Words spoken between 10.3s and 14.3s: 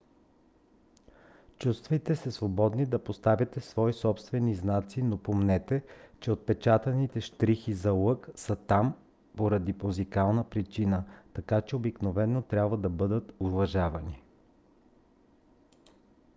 причина така че обикновено трябва да бъдат уважавани